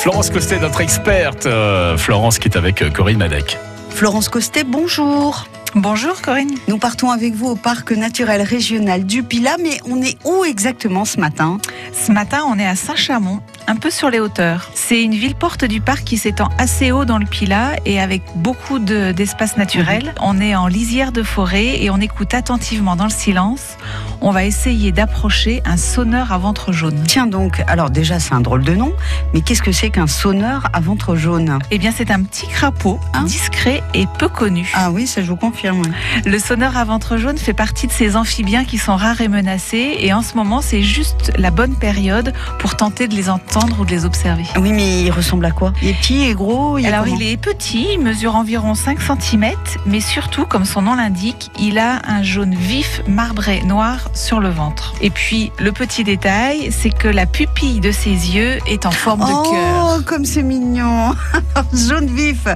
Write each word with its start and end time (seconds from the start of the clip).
Florence 0.00 0.30
Costet, 0.30 0.58
notre 0.58 0.80
experte. 0.80 1.44
Euh, 1.44 1.98
Florence 1.98 2.38
qui 2.38 2.48
est 2.48 2.56
avec 2.56 2.80
euh, 2.80 2.88
Corinne 2.88 3.18
Madec. 3.18 3.58
Florence 3.90 4.30
Costet, 4.30 4.64
bonjour. 4.64 5.46
Bonjour 5.74 6.22
Corinne. 6.22 6.52
Nous 6.68 6.78
partons 6.78 7.10
avec 7.10 7.34
vous 7.34 7.48
au 7.48 7.54
parc 7.54 7.92
naturel 7.92 8.40
régional 8.40 9.04
du 9.04 9.22
Pilat, 9.22 9.58
mais 9.62 9.78
on 9.84 10.00
est 10.00 10.16
où 10.24 10.42
exactement 10.46 11.04
ce 11.04 11.20
matin? 11.20 11.58
Ce 11.92 12.10
matin, 12.10 12.44
on 12.48 12.58
est 12.58 12.66
à 12.66 12.76
Saint-Chamond, 12.76 13.40
un 13.70 13.76
peu 13.76 13.90
sur 13.90 14.10
les 14.10 14.18
hauteurs. 14.18 14.68
C'est 14.74 15.00
une 15.00 15.14
ville 15.14 15.36
porte 15.36 15.64
du 15.64 15.80
parc 15.80 16.02
qui 16.02 16.18
s'étend 16.18 16.48
assez 16.58 16.90
haut 16.90 17.04
dans 17.04 17.18
le 17.18 17.24
Pilat 17.24 17.76
et 17.86 18.00
avec 18.00 18.22
beaucoup 18.34 18.80
d'espace 18.80 19.56
naturel. 19.56 20.06
Mhm. 20.06 20.12
On 20.22 20.40
est 20.40 20.56
en 20.56 20.66
lisière 20.66 21.12
de 21.12 21.22
forêt 21.22 21.80
et 21.80 21.88
on 21.88 21.98
écoute 21.98 22.34
attentivement 22.34 22.96
dans 22.96 23.04
le 23.04 23.10
silence. 23.10 23.76
On 24.22 24.32
va 24.32 24.44
essayer 24.44 24.90
d'approcher 24.90 25.62
un 25.64 25.76
sonneur 25.76 26.32
à 26.32 26.38
ventre 26.38 26.72
jaune. 26.72 27.00
Tiens 27.06 27.28
donc, 27.28 27.62
alors 27.68 27.90
déjà 27.90 28.18
c'est 28.18 28.34
un 28.34 28.40
drôle 28.40 28.64
de 28.64 28.74
nom, 28.74 28.92
mais 29.32 29.40
qu'est-ce 29.40 29.62
que 29.62 29.70
c'est 29.70 29.90
qu'un 29.90 30.08
sonneur 30.08 30.68
à 30.72 30.80
ventre 30.80 31.14
jaune? 31.14 31.60
Eh 31.70 31.78
bien 31.78 31.92
c'est 31.96 32.10
un 32.10 32.24
petit 32.24 32.48
crapaud 32.48 32.98
hein? 33.14 33.22
discret 33.22 33.84
et 33.94 34.06
peu 34.18 34.28
connu. 34.28 34.68
Ah 34.74 34.90
oui, 34.90 35.06
ça 35.06 35.22
je 35.22 35.28
vous 35.28 35.36
confirme. 35.36 35.82
Le 36.26 36.38
sonneur 36.40 36.76
à 36.76 36.84
ventre 36.84 37.18
jaune 37.18 37.38
fait 37.38 37.54
partie 37.54 37.86
de 37.86 37.92
ces 37.92 38.16
amphibiens 38.16 38.64
qui 38.64 38.78
sont 38.78 38.96
rares 38.96 39.20
et 39.20 39.28
menacés 39.28 39.96
et 40.00 40.12
en 40.12 40.22
ce 40.22 40.34
moment 40.34 40.60
c'est 40.60 40.82
juste 40.82 41.30
la 41.38 41.52
bonne 41.52 41.76
période 41.76 42.32
pour 42.58 42.76
tenter 42.76 43.06
de 43.06 43.14
les 43.14 43.30
entendre 43.30 43.59
ou 43.78 43.84
de 43.84 43.90
les 43.90 44.04
observer? 44.04 44.44
Oui, 44.56 44.72
mais 44.72 45.02
il 45.02 45.10
ressemble 45.10 45.44
à 45.44 45.50
quoi? 45.50 45.72
Il 45.82 45.88
est 45.88 45.94
petit 45.94 46.22
et 46.22 46.34
gros 46.34 46.76
Alors, 46.76 47.06
il 47.08 47.22
est 47.22 47.36
petit, 47.36 47.88
il 47.94 48.00
mesure 48.00 48.36
environ 48.36 48.74
5 48.74 48.98
cm, 49.00 49.52
mais 49.86 50.00
surtout, 50.00 50.46
comme 50.46 50.64
son 50.64 50.82
nom 50.82 50.94
l'indique, 50.94 51.50
il 51.58 51.78
a 51.78 52.00
un 52.06 52.22
jaune 52.22 52.54
vif 52.54 53.02
marbré 53.06 53.62
noir 53.62 54.10
sur 54.14 54.40
le 54.40 54.48
ventre. 54.48 54.94
Et 55.00 55.10
puis, 55.10 55.52
le 55.58 55.72
petit 55.72 56.04
détail, 56.04 56.70
c'est 56.72 56.90
que 56.90 57.08
la 57.08 57.26
pupille 57.26 57.80
de 57.80 57.92
ses 57.92 58.10
yeux 58.10 58.58
est 58.66 58.86
en 58.86 58.90
forme 58.90 59.20
de 59.20 59.32
oh, 59.32 59.50
cœur. 59.50 59.96
Oh, 59.98 60.02
comme 60.04 60.24
c'est 60.24 60.42
mignon 60.42 61.14
Jaune 61.88 62.06
vif 62.06 62.46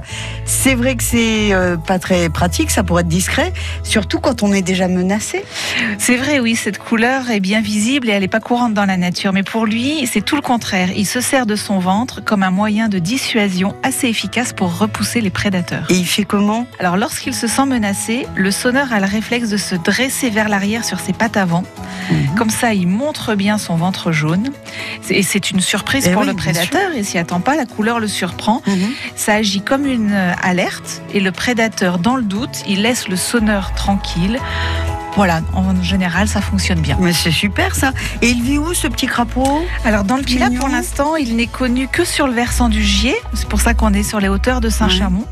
C'est 0.45 0.75
vrai 0.75 0.95
que 0.95 1.03
c'est 1.03 1.53
euh, 1.53 1.77
pas 1.77 1.99
très 1.99 2.29
pratique, 2.29 2.71
ça 2.71 2.83
pourrait 2.83 3.01
être 3.01 3.07
discret, 3.07 3.53
surtout 3.83 4.19
quand 4.19 4.43
on 4.43 4.53
est 4.53 4.61
déjà 4.61 4.87
menacé. 4.87 5.43
C'est 5.97 6.17
vrai, 6.17 6.39
oui, 6.39 6.55
cette 6.55 6.77
couleur 6.77 7.29
est 7.29 7.39
bien 7.39 7.61
visible 7.61 8.09
et 8.09 8.13
elle 8.13 8.21
n'est 8.21 8.27
pas 8.27 8.39
courante 8.39 8.73
dans 8.73 8.85
la 8.85 8.97
nature. 8.97 9.33
Mais 9.33 9.43
pour 9.43 9.65
lui, 9.65 10.07
c'est 10.11 10.21
tout 10.21 10.35
le 10.35 10.41
contraire 10.41 10.84
il 10.95 11.05
se 11.05 11.21
sert 11.21 11.45
de 11.45 11.55
son 11.55 11.79
ventre 11.79 12.23
comme 12.23 12.43
un 12.43 12.51
moyen 12.51 12.89
de 12.89 12.99
dissuasion 12.99 13.75
assez 13.83 14.07
efficace 14.07 14.53
pour 14.53 14.77
repousser 14.77 15.21
les 15.21 15.29
prédateurs. 15.29 15.85
Et 15.89 15.95
il 15.95 16.05
fait 16.05 16.23
comment? 16.23 16.67
Alors 16.79 16.97
lorsqu'il 16.97 17.33
se 17.33 17.47
sent 17.47 17.65
menacé, 17.65 18.27
le 18.35 18.51
sonneur 18.51 18.91
a 18.93 18.99
le 18.99 19.05
réflexe 19.05 19.49
de 19.49 19.57
se 19.57 19.75
dresser 19.75 20.29
vers 20.29 20.49
l'arrière 20.49 20.83
sur 20.83 20.99
ses 20.99 21.13
pattes 21.13 21.37
avant. 21.37 21.63
Mhm. 22.11 22.35
Comme 22.35 22.49
ça, 22.49 22.73
il 22.73 22.87
montre 22.87 23.35
bien 23.35 23.57
son 23.57 23.75
ventre 23.75 24.11
jaune. 24.11 24.51
Et 25.09 25.23
c'est 25.23 25.51
une 25.51 25.61
surprise 25.61 26.05
eh 26.07 26.13
pour 26.13 26.23
le 26.23 26.33
prédateur. 26.33 26.91
Il 26.95 27.05
s'y 27.05 27.17
attend 27.17 27.39
pas, 27.39 27.55
la 27.55 27.65
couleur 27.65 27.99
le 27.99 28.07
surprend. 28.07 28.61
Mhm. 28.67 28.91
Ça 29.15 29.35
agit 29.35 29.61
comme 29.61 29.85
une 29.85 30.13
alerte. 30.41 31.01
Et 31.13 31.19
le 31.19 31.31
prédateur, 31.31 31.99
dans 31.99 32.15
le 32.15 32.23
doute, 32.23 32.63
il 32.67 32.81
laisse 32.81 33.07
le 33.07 33.15
sonneur 33.15 33.73
tranquille 33.75 34.39
voilà, 35.15 35.41
en 35.53 35.81
général, 35.81 36.27
ça 36.27 36.41
fonctionne 36.41 36.81
bien. 36.81 36.97
Mais 36.99 37.13
c'est 37.13 37.31
super 37.31 37.73
ça. 37.73 37.93
Et 38.21 38.27
il 38.29 38.43
vit 38.43 38.57
où 38.57 38.73
ce 38.73 38.87
petit 38.87 39.07
crapaud? 39.07 39.63
Alors 39.85 40.03
dans 40.03 40.17
le 40.17 40.23
Pilat, 40.23 40.49
pour 40.59 40.67
l'instant, 40.67 41.15
il 41.15 41.37
n'est 41.37 41.47
connu 41.47 41.87
que 41.87 42.03
sur 42.03 42.27
le 42.27 42.33
versant 42.33 42.67
du 42.67 42.83
Gier. 42.83 43.15
C'est 43.33 43.47
pour 43.47 43.61
ça 43.61 43.73
qu'on 43.73 43.93
est 43.93 44.03
sur 44.03 44.19
les 44.19 44.27
hauteurs 44.27 44.59
de 44.59 44.69
Saint-Chamond. 44.69 45.25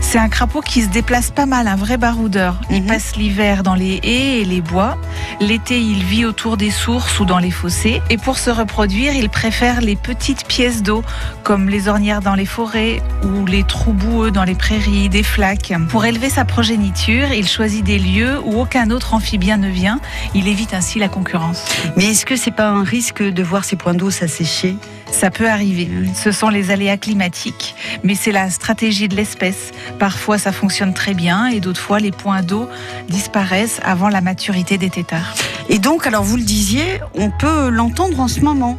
C'est 0.00 0.18
un 0.18 0.28
crapaud 0.28 0.62
qui 0.62 0.82
se 0.82 0.88
déplace 0.88 1.30
pas 1.30 1.46
mal, 1.46 1.68
un 1.68 1.76
vrai 1.76 1.96
baroudeur. 1.96 2.60
Il 2.70 2.82
mhm. 2.82 2.88
passe 2.88 3.16
l'hiver 3.16 3.62
dans 3.62 3.76
les 3.76 4.00
haies 4.02 4.40
et 4.40 4.44
les 4.44 4.60
bois. 4.60 4.98
L'été, 5.40 5.80
il 5.80 6.02
vit 6.02 6.24
autour 6.24 6.56
des 6.56 6.70
sources 6.70 7.20
ou 7.20 7.24
dans 7.24 7.38
les 7.38 7.52
fossés. 7.52 8.02
Et 8.10 8.16
pour 8.16 8.36
se 8.38 8.50
reproduire, 8.50 9.12
il 9.12 9.28
préfère 9.28 9.80
les 9.80 9.96
petites 9.96 10.44
pièces 10.46 10.82
d'eau, 10.82 11.04
comme 11.44 11.68
les 11.68 11.86
ornières 11.86 12.20
dans 12.20 12.34
les 12.34 12.46
forêts 12.46 13.00
ou 13.22 13.46
les 13.46 13.62
trous 13.62 13.92
boueux 13.92 14.32
dans 14.32 14.44
les 14.44 14.56
prairies, 14.56 15.08
des 15.08 15.22
flaques. 15.22 15.72
Pour 15.88 16.04
élever 16.04 16.30
sa 16.30 16.44
progéniture, 16.44 17.32
il 17.32 17.46
choisit 17.46 17.84
des 17.84 17.98
lieux 17.98 18.40
où 18.44 18.60
aucun 18.60 18.90
autre 18.90 19.14
amphibien 19.20 19.58
ne 19.58 19.68
vient. 19.68 20.00
Il 20.34 20.48
évite 20.48 20.72
ainsi 20.72 20.98
la 20.98 21.08
concurrence. 21.08 21.66
Mais 21.94 22.06
est-ce 22.06 22.24
que 22.24 22.36
c'est 22.36 22.50
pas 22.50 22.68
un 22.68 22.82
risque 22.82 23.22
de 23.22 23.42
voir 23.42 23.64
ces 23.64 23.76
points 23.76 23.92
d'eau 23.92 24.10
s'assécher? 24.10 24.76
Ça 25.12 25.30
peut 25.30 25.50
arriver. 25.50 25.90
Ce 26.14 26.32
sont 26.32 26.48
les 26.48 26.70
aléas 26.70 26.96
climatiques, 26.96 27.74
mais 28.02 28.14
c'est 28.14 28.32
la 28.32 28.48
stratégie 28.48 29.08
de 29.08 29.16
l'espèce. 29.16 29.72
Parfois 29.98 30.38
ça 30.38 30.52
fonctionne 30.52 30.94
très 30.94 31.12
bien 31.12 31.48
et 31.48 31.60
d'autres 31.60 31.82
fois 31.82 32.00
les 32.00 32.12
points 32.12 32.40
d'eau 32.40 32.66
disparaissent 33.08 33.80
avant 33.84 34.08
la 34.08 34.22
maturité 34.22 34.78
des 34.78 34.88
têtards. 34.88 35.34
Et 35.68 35.78
donc, 35.78 36.06
alors 36.06 36.22
vous 36.22 36.36
le 36.36 36.42
disiez, 36.42 37.00
on 37.14 37.30
peut 37.30 37.68
l'entendre 37.68 38.20
en 38.20 38.28
ce 38.28 38.40
moment. 38.40 38.78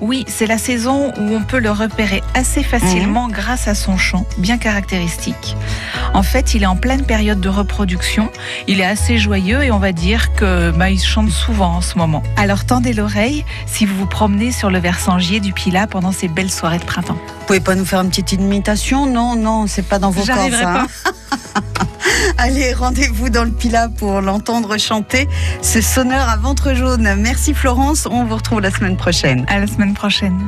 Oui, 0.00 0.24
c'est 0.28 0.46
la 0.46 0.58
saison 0.58 1.12
où 1.18 1.34
on 1.34 1.42
peut 1.42 1.58
le 1.58 1.70
repérer 1.70 2.22
assez 2.34 2.62
facilement 2.62 3.26
mhm. 3.26 3.32
grâce 3.32 3.68
à 3.68 3.74
son 3.74 3.96
chant, 3.96 4.26
bien 4.38 4.58
caractéristique. 4.58 5.56
En 6.14 6.22
fait, 6.22 6.54
il 6.54 6.62
est 6.62 6.66
en 6.66 6.76
pleine 6.76 7.04
période 7.04 7.40
de 7.40 7.48
reproduction. 7.48 8.30
Il 8.66 8.80
est 8.80 8.86
assez 8.86 9.18
joyeux 9.18 9.62
et 9.62 9.70
on 9.70 9.78
va 9.78 9.92
dire 9.92 10.32
que 10.34 10.70
bah, 10.70 10.90
il 10.90 11.00
chante 11.00 11.30
souvent 11.30 11.76
en 11.76 11.80
ce 11.80 11.98
moment. 11.98 12.22
Alors 12.36 12.64
tendez 12.64 12.92
l'oreille 12.92 13.44
si 13.66 13.86
vous 13.86 13.96
vous 13.96 14.06
promenez 14.06 14.52
sur 14.52 14.70
le 14.70 14.78
versangier 14.78 15.40
du 15.40 15.52
Pila 15.52 15.86
pendant 15.86 16.12
ces 16.12 16.28
belles 16.28 16.50
soirées 16.50 16.78
de 16.78 16.84
printemps. 16.84 17.18
Vous 17.40 17.46
pouvez 17.46 17.60
pas 17.60 17.74
nous 17.74 17.84
faire 17.84 18.00
une 18.00 18.10
petite 18.10 18.32
imitation? 18.32 19.06
Non, 19.06 19.36
non, 19.36 19.66
c'est 19.66 19.86
pas 19.86 19.98
dans 19.98 20.10
vos 20.10 20.24
cordes. 20.24 20.54
Hein. 20.54 20.86
Allez, 22.38 22.72
rendez-vous 22.72 23.30
dans 23.30 23.44
le 23.44 23.50
Pila 23.50 23.88
pour 23.88 24.20
l'entendre 24.20 24.78
chanter 24.78 25.28
ce 25.62 25.80
sonneur 25.80 26.28
à 26.28 26.36
ventre 26.36 26.74
jaune. 26.74 27.14
Merci 27.18 27.54
Florence, 27.54 28.06
on 28.10 28.24
vous 28.24 28.36
retrouve 28.36 28.60
la 28.60 28.70
semaine 28.70 28.96
prochaine. 28.96 29.44
À 29.48 29.58
la 29.58 29.66
semaine 29.66 29.94
prochaine. 29.94 30.38